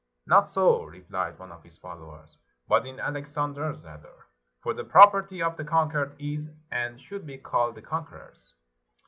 [0.25, 2.35] "Not so," replied one of his followers,
[2.67, 4.25] "but in Alexander's rather;
[4.59, 8.55] for the property of the conquered is, and should be called the conqueror's."